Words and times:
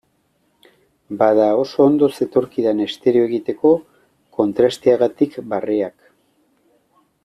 Bada 1.19 1.49
oso 1.63 1.83
ondo 1.89 2.09
zetorkidan 2.17 2.83
estereo 2.87 3.29
egiteko, 3.29 3.77
kontrasteagatik 4.41 5.41
barreak. 5.55 5.99